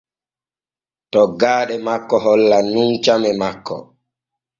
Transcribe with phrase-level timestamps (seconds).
[1.11, 3.75] Toggaaɗe makko hollan nun came makko.